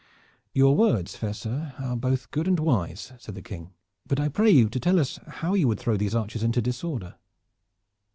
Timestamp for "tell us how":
4.79-5.53